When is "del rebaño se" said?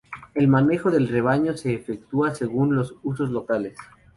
0.89-1.75